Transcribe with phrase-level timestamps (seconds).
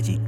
[0.00, 0.18] ラジ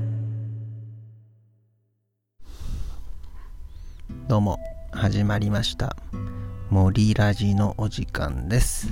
[4.28, 4.58] どうも
[4.92, 5.96] 始まりました。
[6.68, 8.88] 森ラジのお時間です。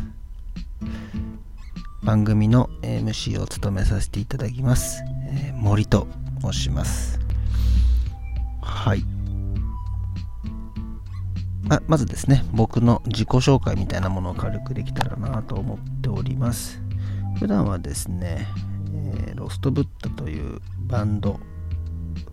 [2.02, 6.06] 番組の MC を務めさせていただきます、えー、森と
[6.40, 7.20] 申します。
[8.62, 9.04] はい。
[11.64, 16.80] ままずですね僕の自己紹介みたいなものを軽くできたらなと思っております。
[17.38, 18.46] 普段はですね、
[18.92, 21.38] えー、ロストブッダというバンド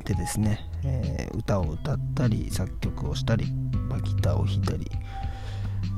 [0.06, 3.46] でですね、えー、歌を歌ったり作曲をしたり
[4.04, 4.90] ギターを弾いたり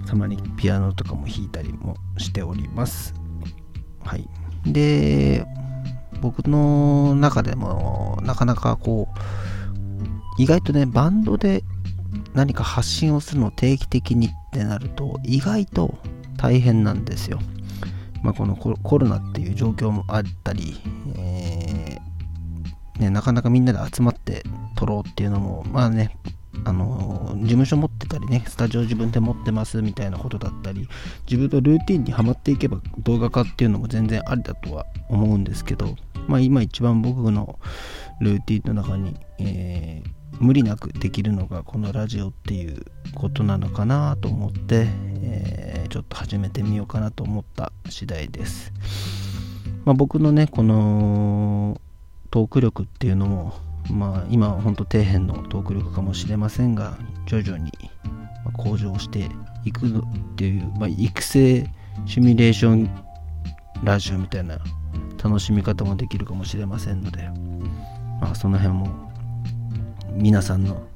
[0.05, 3.13] たまにピアノとかも弾いたりもしております。
[4.03, 4.27] はい。
[4.65, 5.45] で
[6.21, 11.63] 僕の中でもなかなかこう意外とねバンドで
[12.33, 15.95] 何か発信をするの定期的にってなると意外と
[16.37, 17.39] 大変なんですよ。
[18.21, 20.79] まあ、このコロナっていう状況もあったり、
[21.15, 24.43] えー、ね、なかなかみんなで集まって
[24.75, 26.17] 撮ろうっていうのも、まあね、
[26.65, 30.87] あの事務所持ってたりね、スタジオ自分で持ってますみたいなことだったり、
[31.29, 35.95] 自分のルーティンにはまっていけば動画化っていうのも全然ありだとは思うんですけど、
[36.27, 37.59] まあ今一番僕の
[38.19, 42.85] ルーティンの中に、えー無理なくできるのがこのラジオっていう
[43.15, 44.87] ことなのかなと思って、
[45.21, 48.71] えー、ちょっと始めてみようかなと思った次第です。
[49.85, 51.79] まあ、僕のね、この
[52.31, 53.53] トーク力っていうのも、
[53.91, 57.71] まあ今は本当底辺のトーク力かもしれませんが、徐々に
[58.53, 59.29] 向上して
[59.65, 59.91] いくっ
[60.35, 61.67] ていう、まあ、育成
[62.05, 62.89] シミュレーション
[63.83, 64.59] ラジオみたいな
[65.23, 67.29] 楽しみ方もできるかもしれませんので、
[68.21, 69.08] まあその辺も
[70.13, 70.87] 皆さんの、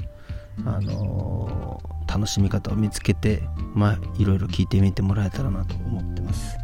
[0.66, 6.58] あのー、楽しみ方を見つけて、まあ、いろいろ聞いてみてもらえたらなと思ってます。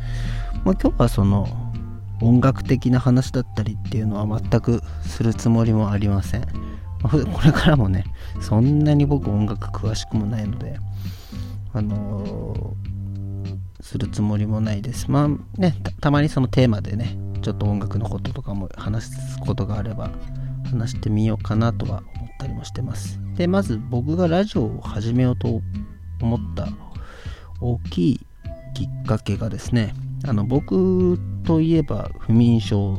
[0.63, 1.47] まあ、今日はその
[2.21, 6.41] 音楽的な話だったりっていうのは全くするつもりもありません。
[7.01, 8.03] まあ、これからもね、
[8.41, 10.77] そんなに僕音楽詳しくもないので、
[11.73, 15.09] あのー、するつもりもないです。
[15.09, 15.29] まあ
[15.59, 20.11] ねた、たまにそのテーマでね、ちょっと音楽のこととかも話すことがあれば
[20.69, 23.19] 話してみようかなとは思ったりもしてます。
[23.35, 25.61] で、まず僕がラジオを始めようと
[26.21, 26.67] 思った
[27.61, 28.19] 大きい
[28.73, 29.93] きっかけがですね、
[30.25, 32.97] あの僕といえば不眠症、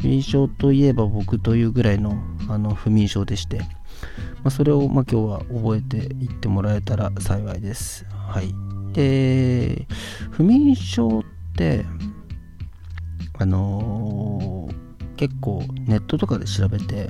[0.00, 2.16] 不眠症といえば僕というぐらいの
[2.48, 3.66] あの不眠症でして、ま
[4.44, 8.04] あ、それをま今日は覚えていってもらえたら幸いです。
[8.10, 8.54] はい。
[8.92, 9.86] で、
[10.30, 11.22] 不眠症っ
[11.56, 11.84] て、
[13.38, 14.33] あのー、
[15.16, 17.08] 結構ネットとかで調べて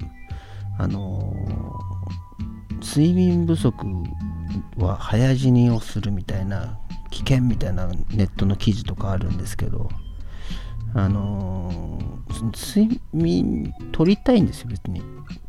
[0.78, 1.34] あの
[2.82, 3.86] 睡眠不足
[4.76, 6.78] は早死にをするみたいな
[7.10, 9.88] 危険みたいなネットの記事とかあるんですけど
[10.94, 11.98] あの
[12.52, 15.02] 睡眠取りたいんですよ別に。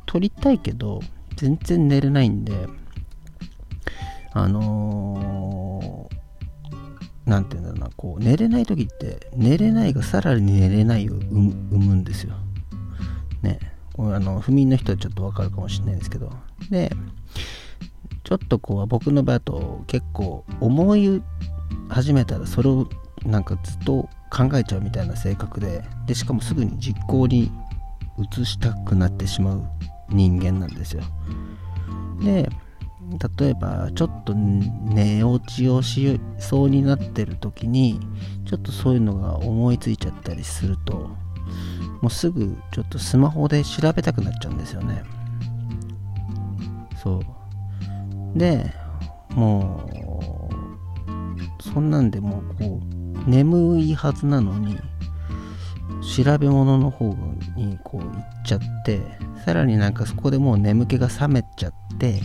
[0.06, 1.02] 取りたいけど
[1.36, 2.68] 全然寝れないんで
[4.32, 6.10] あの
[7.26, 12.36] 何て言うんだろうなこう寝れない時って寝れないがさらに寝れないを生むんですよ。
[13.46, 13.60] ね
[13.98, 16.32] あの不眠の人はちょっとわかるかもしれないですけど。
[16.70, 16.92] で
[18.24, 21.22] ちょっとこう僕の場合だと結構思い
[21.90, 22.90] 始めたらそれを
[23.24, 27.52] なんかずっと考えちゃうみたいな性格ででしかもすぐに実行に
[28.18, 29.64] 移したくなってしまう
[30.10, 31.04] 人間なんですよ。
[32.24, 32.50] で
[33.40, 38.00] 例えばちょっと寝落ちをしそうになってる時に
[38.46, 41.12] ちょっとそういうのが思いついちゃったりすると
[42.06, 45.04] もうすぐちょっとスマホで調べたくなっちゃうんですよね。
[47.02, 48.38] そう。
[48.38, 48.72] で
[49.32, 49.90] も
[51.60, 52.80] うそんなんでもうこ
[53.26, 54.78] う眠いはずなのに
[56.16, 57.16] 調べ物の方
[57.56, 59.02] にこう行っちゃって
[59.44, 62.22] さらになんかそこでもう眠気が覚めちゃって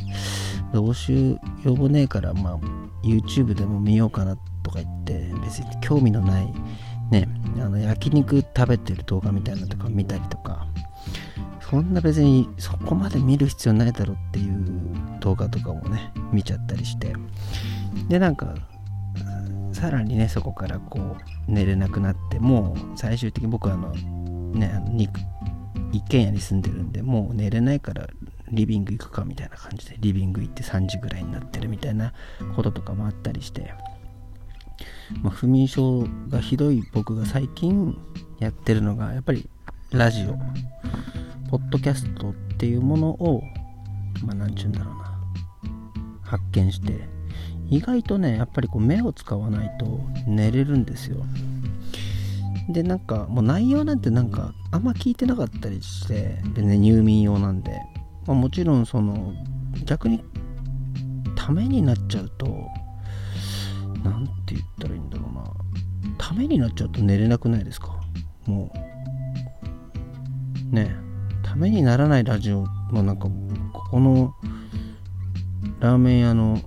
[0.74, 2.58] どうしようもねえからまあ
[3.02, 6.52] YouTube でも見ようかなとか言って別に興味のない
[7.10, 7.39] ね
[7.82, 10.66] 焼肉食べてる動画みたいなのとか見たりとか。
[11.70, 14.64] そんな別にそこまで見る必要ないだろうっていう
[15.20, 17.14] 動画とかもね見ちゃったりして。
[18.08, 18.54] でなんか
[19.72, 21.16] さらにねそこからこう
[21.50, 25.00] 寝れなくなってもう最終的に僕はあのねあの
[25.92, 28.08] 一軒家に住んでるんでもう寝れないから
[28.50, 32.12] リビング行くかみたいな感じでリビング行って3時ぐらいになってるみたいな
[32.56, 33.72] こととかもあったりして。
[35.22, 37.96] まあ、不眠症がひどい僕が最近
[38.38, 39.48] やってるのがやっぱり
[39.90, 40.38] ラジオ。
[41.50, 43.42] ポッドキャストっていうものを
[44.22, 45.20] まあ何ちゅうんだろうな。
[46.22, 47.08] 発見して。
[47.70, 51.24] 意外とねやっぱりこう目を使わないと寝れるんですよ。
[52.68, 57.72] でなんかもう内容なんてなんかあんま聞いてなかったりしてでね入眠用なんで、
[58.26, 59.32] まあ、もちろんその
[59.84, 60.22] 逆に
[61.36, 62.68] ためになっちゃうと
[64.02, 65.44] 何て言ったらいいんだろうな。
[66.18, 68.00] ためになっちゃうと寝れなくないですか？
[68.46, 68.72] も
[70.72, 70.74] う。
[70.74, 70.94] ね
[71.42, 73.28] ためにならないラジオもなんか
[73.72, 74.34] ここの
[75.80, 76.60] ラーメン屋の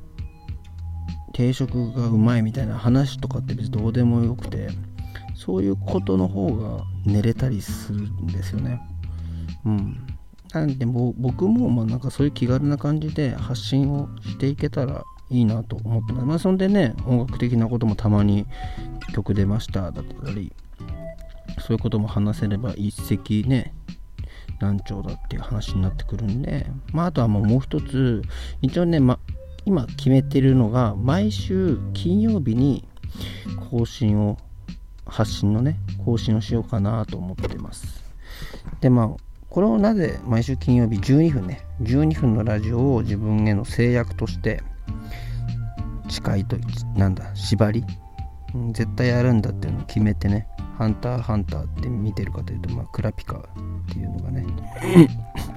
[1.33, 4.69] 定食がうまいみたいな話とかって別にどうでもよくて
[5.35, 8.81] そういうことの方が寝れたりするんですよね。
[9.65, 10.07] うん。
[10.53, 16.25] なんで僕もまあなんかそういう気軽な感じで発信をしていけたらいいなと思ってます。
[16.25, 18.45] まあそんでね、音楽的なこともたまに
[19.13, 20.53] 曲出ましただったり、
[21.59, 23.73] そういうことも話せれば一石ね、
[24.59, 28.21] 難聴だっていう話になってくるんで、まああとはもうもう一つ、
[28.61, 29.19] 一応ね、ま、
[29.65, 32.87] 今決めてるのが、毎週金曜日に
[33.69, 34.37] 更新を、
[35.05, 38.03] 発信のね、更新をしようかなと思ってます。
[38.81, 39.09] で、まあ、
[39.49, 44.63] これをなぜ毎週金曜日12分ね、12分のラジオを自分への制約として
[46.09, 46.57] 誓いと、
[46.95, 47.83] なんだ、縛り、
[48.53, 50.47] うん、絶対やるんだっていうのを決めてね、
[50.77, 53.41] ハンターハンターって見てるかというと、まあ、クラピカっ
[53.91, 54.45] ていうのがね、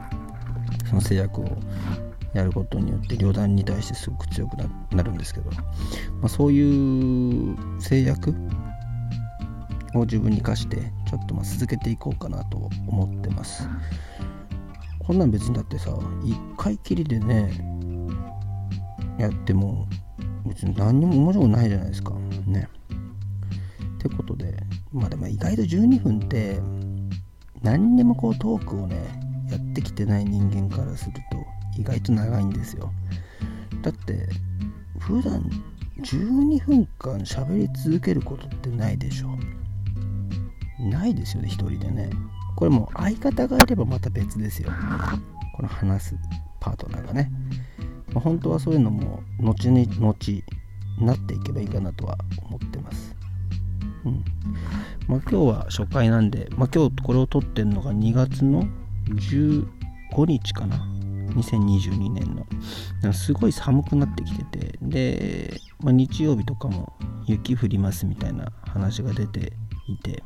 [0.88, 1.48] その制約を
[2.32, 4.56] やることによって旅団に対してすごく強く
[4.94, 5.62] なるんですけど、ま
[6.24, 8.34] あ、そういう制約
[9.94, 13.68] を自分に課してちょっとま続けていこうかなと思ってます。
[15.06, 17.75] こんなん別にだってさ1回きりでね
[19.18, 19.86] やっても
[20.46, 22.14] 別に何にも面白くないじゃないですか
[22.46, 22.68] ね
[23.96, 24.56] ってことで
[24.92, 26.60] まあでも意外と12分って
[27.62, 28.96] 何にもこうトークをね
[29.50, 31.44] やってきてない人間からすると
[31.80, 32.92] 意外と長いんですよ
[33.82, 34.28] だって
[34.98, 35.48] 普段
[36.00, 39.28] 12分間喋り続けることってないでしょ
[40.78, 42.10] ないですよね、一人でね。
[42.56, 44.70] これもう相方がいればまた別ですよ。
[45.56, 46.16] この話す
[46.60, 47.30] パートナーがね。
[48.16, 50.42] まあ、本当はそういうのも後に後
[50.98, 52.16] なっていけばいいかなとは
[52.48, 53.14] 思ってます。
[54.06, 54.24] うん。
[55.06, 58.66] まあ今日は初回なんで、まあ今日これを撮ってるのが2月の
[59.10, 59.66] 15
[60.26, 60.76] 日かな。
[61.34, 62.34] 2022年
[63.02, 63.12] の。
[63.12, 66.94] すごい寒くなってきてて、で、まあ、日曜日とかも
[67.26, 69.52] 雪降りますみたいな話が出て
[69.88, 70.22] いて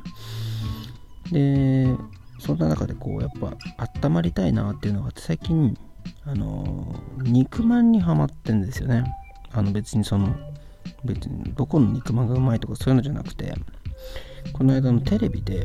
[1.33, 1.97] で
[2.39, 3.57] そんな中でこうやっぱ
[4.03, 5.77] 温まりたいなっていうのが最近
[6.25, 9.05] あの肉まんにはまってんですよね。
[9.53, 10.35] あの別にその
[11.05, 13.55] 別にどこの肉まんがうまいとかそういうのじゃなくて
[14.53, 15.65] この間のテレビで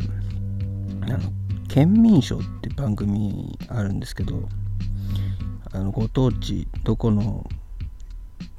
[1.02, 1.20] あの
[1.68, 4.48] 県民賞って番組あるんですけど
[5.72, 7.46] あのご当地どこの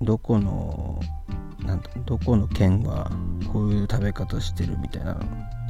[0.02, 1.00] どこの
[1.64, 3.10] なんどこの県は
[3.52, 5.20] こういう食べ方してるみたいなの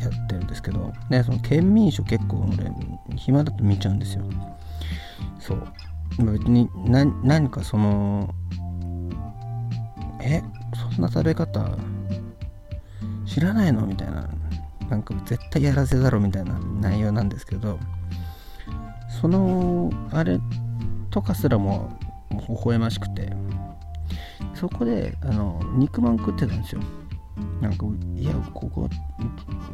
[0.00, 2.70] やってるんですけど、ね、その県民賞結構俺
[3.16, 4.24] 暇だと見ちゃうんですよ。
[5.38, 5.66] そう。
[6.18, 8.34] 別に何かその
[10.20, 10.42] え
[10.92, 11.68] そんな食べ方
[13.26, 13.86] 知らないの？
[13.86, 14.28] みたいな。
[14.88, 17.78] なんか絶対やらせだろみたいな内容なんですけど
[19.20, 20.38] そのあれ
[21.10, 21.98] とかすらも
[22.30, 23.32] 微笑ましくて。
[24.54, 26.80] そこであの肉まん食ってたんですよ。
[27.60, 28.88] なんかいやここ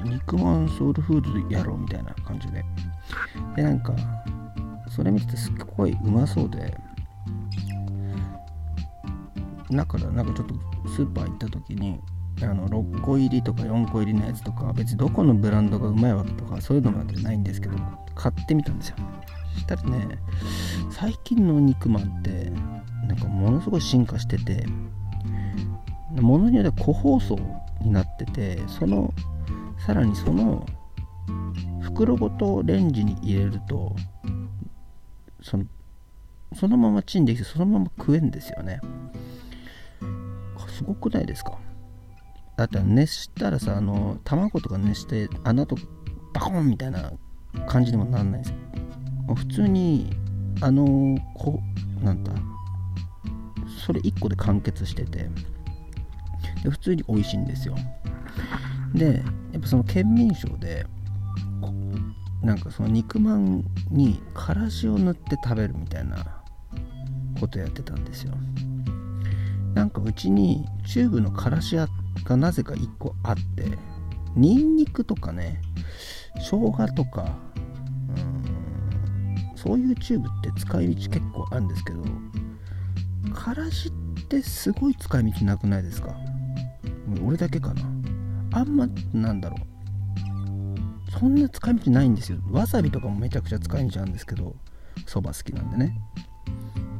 [0.02, 2.64] 肉まんソウルフードやろうみたいな感じで。
[3.54, 3.94] でなんか
[4.94, 6.76] それ見ててすっごいうまそうで。
[9.70, 10.54] だからなんかちょっと
[10.90, 11.98] スーパー行った時に
[12.42, 17.76] あの6個入りとか4個入りのやつとか別にどこのブランドがうまいわけとかそういうのまでないんですけど
[18.14, 18.96] 買ってみたんですよ。
[19.54, 20.18] そしたらね
[20.90, 22.50] 最近の肉まんって
[23.06, 24.66] なんかものすごい進化してて
[26.20, 27.38] ものによっては個包装
[27.80, 29.12] になっててその
[29.86, 30.66] さらにその
[31.80, 33.94] 袋ごとレンジに入れると
[35.42, 35.64] その
[36.54, 38.80] そのままチンできてそのまま食えんですよね。
[40.68, 41.58] すごくないですか？
[42.56, 45.76] だって熱したらさあの卵とか熱して穴と
[46.32, 47.12] バコンみたいな
[47.66, 48.54] 感じにもなんないです
[49.34, 50.10] 普通に
[50.60, 51.60] あのこ
[52.02, 52.32] なんだ
[53.86, 55.28] それ1個で完結してて
[56.62, 57.74] で普通に美味しいんですよ。
[58.94, 59.22] で
[59.52, 60.86] やっぱその県民賞で
[62.42, 66.42] なんかその肉まんにからしを塗って食べるみたいな
[67.40, 68.34] ことやってたんですよ。
[69.74, 71.88] なんかうちにチューブのからしが
[72.36, 73.78] なぜか1個あって
[74.36, 75.62] ニンニクとかね
[76.36, 77.36] 生姜とか
[78.16, 82.02] うんそういうチューブって使い道結構あるんですけど
[83.34, 83.92] からしっ
[84.24, 86.14] てすごい使い道なくないですか？
[87.24, 87.82] 俺だけかな。
[88.52, 89.60] あんまなんだろう。
[91.18, 92.38] そんな使い道ないんですよ。
[92.50, 94.56] わさびとかもめちゃくちゃ使い道あるんですけど
[95.06, 96.00] そば好きなんでね。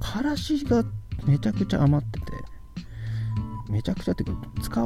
[0.01, 0.85] からしが
[1.25, 2.27] めちゃくちゃ余ってて
[3.71, 4.85] めちゃくちゃっていうか使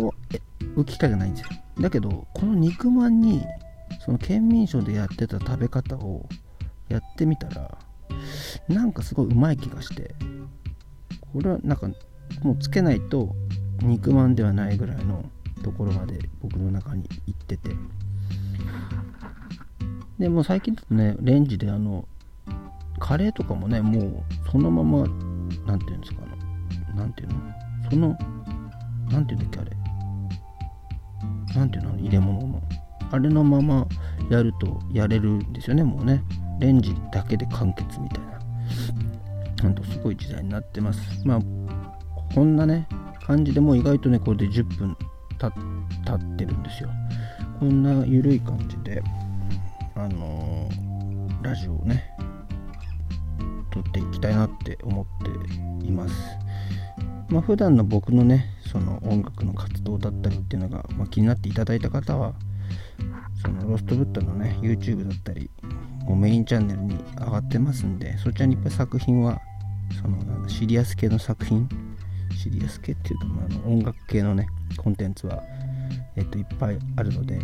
[0.76, 1.48] う機会がないんですよ。
[1.80, 3.42] だけどこの肉まんに
[4.04, 6.28] その県民賞でやってた食べ方を
[6.88, 7.78] やってみたら
[8.68, 10.14] なんかすごいうまい気がして
[11.32, 11.88] これはなんか
[12.42, 13.34] もうつけないと
[13.82, 15.24] 肉まんではないぐらいの
[15.62, 17.70] ところまで僕の中に行ってて。
[20.18, 22.08] でも最近だとねレンジであの
[22.98, 25.06] カレーとかもねもうそのまま
[25.66, 26.22] 何て言うんですか
[26.94, 27.40] 何て言うの？
[27.90, 28.18] その
[29.10, 29.76] 何て言うんだっけあれ？
[31.54, 31.98] 何て言うの？
[31.98, 32.62] 入れ物の。
[33.12, 33.86] あれのまま
[34.30, 36.22] やるとやれるんですよねもうね。
[36.58, 38.40] レンジだけで完結みたいな。
[39.62, 41.00] ほんとすごい時代になってます。
[41.26, 41.40] まあ
[42.34, 42.88] こんなね
[43.26, 44.96] 感じでもう意外とねこれで10分
[45.38, 46.88] 経ってるんですよ。
[47.60, 49.02] こんな緩い感じで。
[49.96, 52.04] あのー、ラジオをね
[53.70, 55.06] 撮っていきたいなって思っ
[55.80, 56.14] ています。
[57.28, 62.34] まあ普段の僕のねその音楽の活動だったりっていうのが、まあ、気になっていただいた方は
[63.42, 65.50] そのロストブッドのね YouTube だったり
[66.04, 69.40] もうメインチャンネルに上がってますんでそちらにいっぱい作品は
[70.00, 71.68] そのシリアス系の作品
[72.36, 75.42] シリアス系っていうか、まあ、の音楽系のねコンテンツは、
[76.16, 77.40] えっと、いっぱいあるので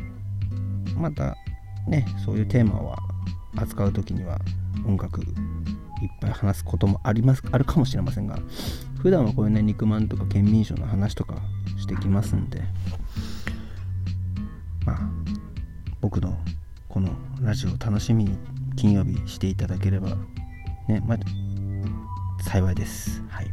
[0.97, 1.37] また
[1.87, 2.99] ねそういうテーマは
[3.57, 4.39] 扱う時には
[4.87, 5.29] 音楽いっ
[6.21, 8.39] ぱい話すこともありますあるかもしれませんが
[9.01, 11.37] 普段はこういうね肉まんとか県民賞の話とか
[11.79, 12.63] してきますんで
[14.85, 14.99] まあ
[16.01, 16.37] 僕の
[16.89, 17.11] この
[17.41, 18.37] ラジオを楽しみに
[18.77, 20.09] 金曜日していただければ
[20.89, 21.19] ねまあ
[22.43, 23.23] 幸いです。
[23.29, 23.47] はい。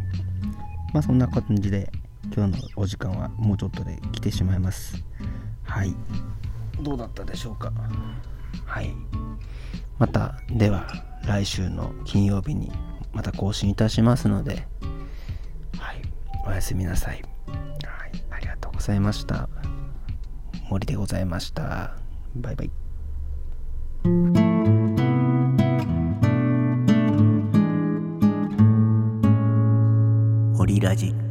[0.94, 1.90] まあそんな感じで
[2.36, 4.96] 今日のお時間はもうちょっとで来てしまいます。
[5.64, 5.96] はい。
[6.82, 7.72] どうだったでしょうか？
[8.66, 8.94] はい。
[9.98, 10.88] またでは
[11.26, 12.72] 来週の金曜日に
[13.14, 14.66] また更新いたしますので
[15.78, 16.02] はい。
[16.48, 17.16] おやすみなさい。
[17.16, 17.24] はい。
[18.32, 19.50] ありがとうございました。
[20.70, 21.96] 森でございました。
[22.36, 22.72] バイバイ。
[30.58, 31.29] オリラジ。